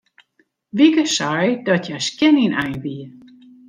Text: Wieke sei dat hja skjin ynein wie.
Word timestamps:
Wieke 0.77 1.05
sei 1.15 1.47
dat 1.67 1.83
hja 1.87 1.99
skjin 2.07 2.37
ynein 2.45 2.75
wie. 2.83 3.03